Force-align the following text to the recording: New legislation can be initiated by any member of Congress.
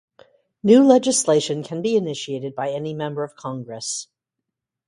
New 0.63 0.83
legislation 0.83 1.61
can 1.63 1.83
be 1.83 1.95
initiated 1.95 2.55
by 2.55 2.69
any 2.71 2.91
member 2.91 3.23
of 3.23 3.35
Congress. 3.35 4.07